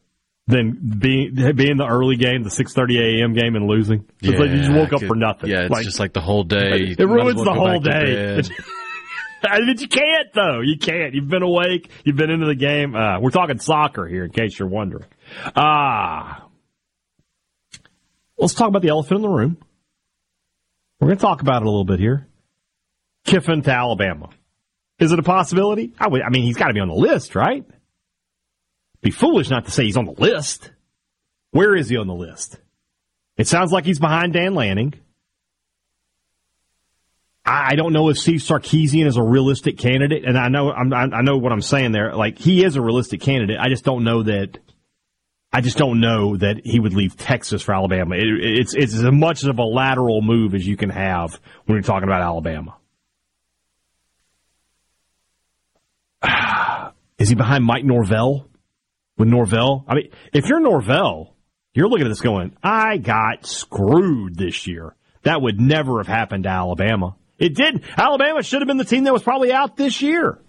[0.47, 3.33] than being being the early game, the six thirty a.m.
[3.33, 4.05] game, and losing?
[4.21, 5.49] It's like you just woke up could- for nothing.
[5.49, 6.95] Yeah, it's Like, just like the whole day.
[6.97, 8.41] it Might ruins well the whole day.
[9.45, 10.61] I mean, you can't though.
[10.61, 11.13] You can't.
[11.13, 11.89] You've been awake.
[12.05, 12.95] You've been into the game.
[12.95, 15.05] Uh, we're talking soccer here, in case you're wondering.
[15.55, 16.47] Ah,
[18.37, 19.57] let's talk about the elephant in the room.
[20.99, 22.27] We're going to talk about it a little bit here.
[23.25, 24.29] Kiffin to Alabama.
[24.99, 25.93] Is it a possibility?
[25.99, 27.65] I, would, I mean, he's got to be on the list, right?
[29.03, 30.71] Be foolish not to say he's on the list.
[31.51, 32.57] Where is he on the list?
[33.37, 34.93] It sounds like he's behind Dan Lanning.
[37.45, 41.21] I don't know if Steve Sarkisian is a realistic candidate, and I know I'm, I
[41.21, 42.15] know what I'm saying there.
[42.15, 43.57] Like he is a realistic candidate.
[43.59, 44.57] I just don't know that.
[45.51, 48.15] I just don't know that he would leave Texas for Alabama.
[48.15, 51.83] It, it's it's as much of a lateral move as you can have when you're
[51.83, 52.77] talking about Alabama.
[57.17, 58.47] Is he behind Mike Norvell?
[59.17, 61.35] With Norvell, I mean, if you're Norvell,
[61.73, 66.43] you're looking at this going, "I got screwed this year." That would never have happened
[66.43, 67.15] to Alabama.
[67.37, 67.83] It didn't.
[67.97, 70.39] Alabama should have been the team that was probably out this year.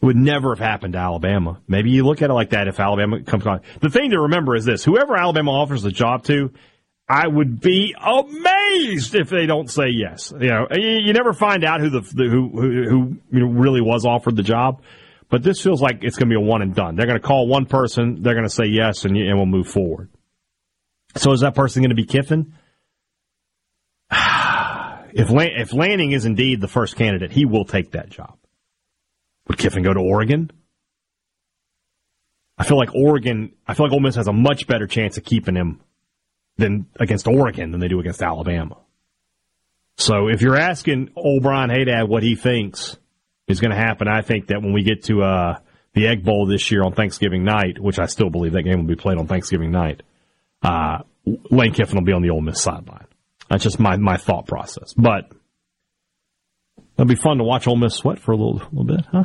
[0.00, 1.60] It would never have happened to Alabama.
[1.68, 3.60] Maybe you look at it like that if Alabama comes on.
[3.80, 6.52] The thing to remember is this whoever Alabama offers the job to,
[7.08, 10.32] I would be amazed if they don't say yes.
[10.38, 14.04] You know, you, never find out who the who, who who you know really was
[14.04, 14.82] offered the job.
[15.32, 16.94] But this feels like it's going to be a one and done.
[16.94, 19.66] They're going to call one person, they're going to say yes, and, and we'll move
[19.66, 20.10] forward.
[21.16, 22.54] So is that person going to be Kiffin?
[25.14, 28.38] If if Lanning is indeed the first candidate, he will take that job.
[29.46, 30.50] Would Kiffin go to Oregon?
[32.56, 33.52] I feel like Oregon.
[33.66, 35.82] I feel like Ole Miss has a much better chance of keeping him
[36.56, 38.78] than against Oregon than they do against Alabama.
[39.98, 42.96] So if you're asking old Brian Hadad what he thinks
[43.48, 45.58] is going to happen, I think that when we get to uh,
[45.94, 48.86] the Egg Bowl this year on Thanksgiving night, which I still believe that game will
[48.86, 50.02] be played on Thanksgiving night,
[50.62, 50.98] uh,
[51.50, 53.06] Lane Kiffin will be on the Ole Miss sideline.
[53.48, 54.94] That's just my, my thought process.
[54.94, 55.30] But
[56.94, 59.24] it'll be fun to watch Ole Miss sweat for a little little bit, huh?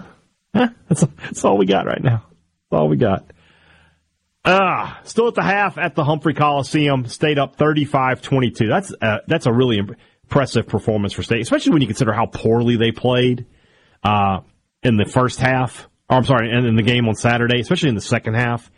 [0.88, 2.26] That's, that's all we got right now.
[2.70, 3.32] That's all we got.
[4.44, 8.70] Ah, still at the half at the Humphrey Coliseum, stayed up 35-22.
[8.70, 12.78] That's uh, that's a really impressive performance for State, especially when you consider how poorly
[12.78, 13.46] they played
[14.04, 14.42] uh,
[14.84, 15.88] in the first half.
[16.10, 18.72] Or I'm sorry, in, in the game on Saturday, especially in the second half.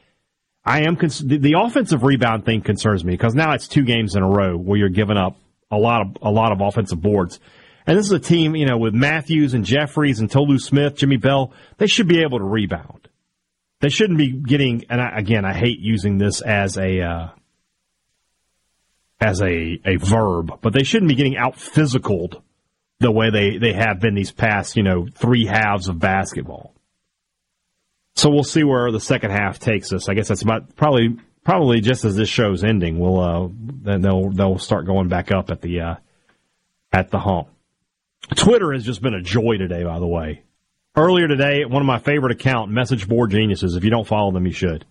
[0.66, 4.16] I am cons- the, the offensive rebound thing concerns me because now it's two games
[4.16, 5.38] in a row where you're giving up
[5.72, 7.40] a lot of a lot of offensive boards.
[7.88, 11.18] And this is a team, you know, with Matthews and Jeffries and Tolu Smith, Jimmy
[11.18, 13.08] Bell, they should be able to rebound.
[13.80, 14.86] They shouldn't be getting.
[14.90, 17.28] And I, again, I hate using this as a uh,
[19.20, 22.42] as a a verb, but they shouldn't be getting out physicaled
[23.00, 26.74] the way they they have been these past, you know, three halves of basketball.
[28.16, 30.10] So we'll see where the second half takes us.
[30.10, 33.00] I guess that's about probably probably just as this show's ending.
[33.00, 35.96] We'll uh, then they'll they'll start going back up at the uh,
[36.92, 37.48] at the hump.
[38.36, 40.44] Twitter has just been a joy today, by the way.
[40.96, 43.76] Earlier today, one of my favorite account, Message Board Geniuses.
[43.76, 44.86] If you don't follow them, you should.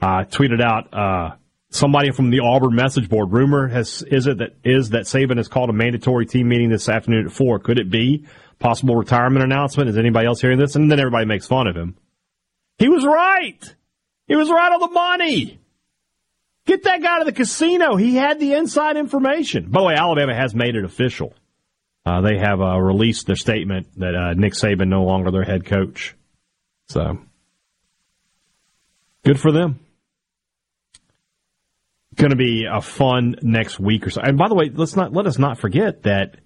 [0.00, 1.36] Uh, tweeted out uh,
[1.70, 3.32] somebody from the Auburn Message Board.
[3.32, 6.88] Rumor has is it that is that Saban has called a mandatory team meeting this
[6.88, 7.58] afternoon at four.
[7.58, 8.26] Could it be
[8.58, 9.90] possible retirement announcement?
[9.90, 10.76] Is anybody else hearing this?
[10.76, 11.96] And then everybody makes fun of him.
[12.78, 13.74] He was right.
[14.26, 15.60] He was right on the money.
[16.66, 17.94] Get that guy to the casino.
[17.94, 19.70] He had the inside information.
[19.70, 21.32] By the way, Alabama has made it official.
[22.04, 25.64] Uh, they have uh, released their statement that uh, Nick Saban no longer their head
[25.64, 26.14] coach.
[26.88, 27.18] So
[29.24, 29.80] good for them.
[32.16, 34.22] Going to be a fun next week or so.
[34.22, 36.36] And by the way, let's not let us not forget that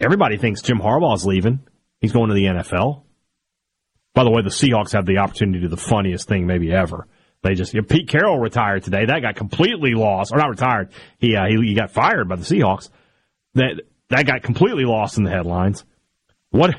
[0.00, 1.60] everybody thinks Jim Harbaugh's leaving.
[2.00, 3.02] He's going to the NFL.
[4.14, 7.08] By the way, the Seahawks have the opportunity to do the funniest thing maybe ever.
[7.42, 9.06] They just you know, Pete Carroll retired today.
[9.06, 10.92] That got completely lost, or not retired.
[11.18, 12.90] He uh, he, he got fired by the Seahawks.
[13.54, 15.84] That that got completely lost in the headlines.
[16.50, 16.76] What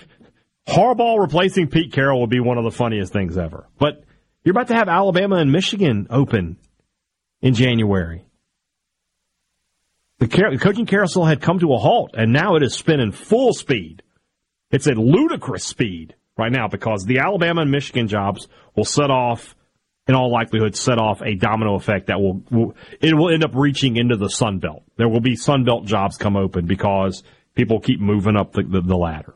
[0.68, 3.68] Harbaugh replacing Pete Carroll would be one of the funniest things ever.
[3.78, 4.04] But
[4.44, 6.58] you're about to have Alabama and Michigan open
[7.44, 8.26] in January.
[10.18, 13.54] The, car- cooking carousel had come to a halt, and now it is spinning full
[13.54, 14.02] speed.
[14.72, 19.56] It's at ludicrous speed right now because the Alabama and Michigan jobs will set off
[20.08, 23.52] in all likelihood, set off a domino effect that will, will it will end up
[23.54, 24.84] reaching into the Sun Belt.
[24.98, 27.24] There will be Sun Belt jobs come open because
[27.56, 29.36] people keep moving up the, the, the ladder.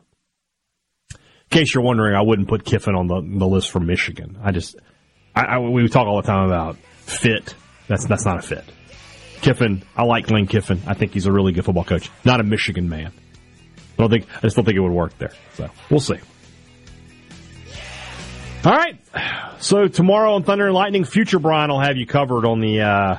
[1.12, 1.18] In
[1.50, 4.38] case you're wondering, I wouldn't put Kiffin on the, the list for Michigan.
[4.42, 4.76] I just,
[5.34, 7.54] I, I, we talk all the time about fit.
[7.88, 8.64] That's that's not a fit.
[9.40, 10.80] Kiffin, I like Lane Kiffin.
[10.86, 12.10] I think he's a really good football coach.
[12.24, 13.12] Not a Michigan man.
[13.98, 15.32] I don't think I just don't think it would work there.
[15.54, 16.18] So we'll see.
[18.64, 18.96] All right.
[19.60, 23.18] So tomorrow on Thunder and Lightning, future Brian will have you covered on the uh,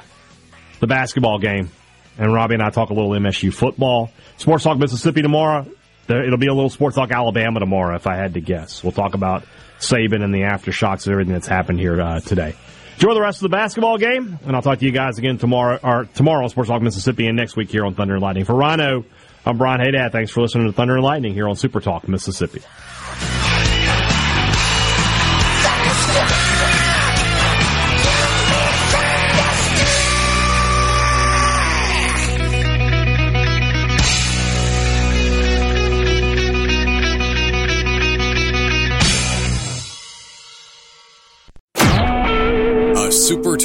[0.79, 1.69] the basketball game,
[2.17, 4.11] and Robbie and I talk a little MSU football.
[4.37, 5.65] Sports Talk Mississippi tomorrow.
[6.07, 8.83] It'll be a little Sports Talk Alabama tomorrow, if I had to guess.
[8.83, 9.43] We'll talk about
[9.79, 12.55] Saban and the aftershocks of everything that's happened here uh, today.
[12.99, 15.79] Enjoy the rest of the basketball game, and I'll talk to you guys again tomorrow
[15.81, 18.43] or tomorrow on Sports Talk Mississippi and next week here on Thunder and Lightning.
[18.43, 19.05] For Rhino,
[19.45, 20.11] I'm Brian Hadad.
[20.11, 22.59] Thanks for listening to Thunder and Lightning here on Super Talk Mississippi.